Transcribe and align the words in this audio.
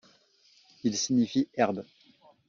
Il 0.83 0.97
signifie 0.97 1.47
herbe. 1.57 1.85